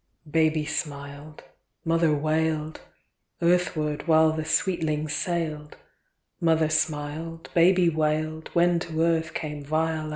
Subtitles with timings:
[0.25, 0.31] IX.
[0.31, 1.43] Baby smiled,
[1.85, 2.81] mother wailed,
[3.39, 5.77] Earthward while the sweetling sailed;
[6.39, 10.09] Mother smiled, baby wailed, When to earth came Viola.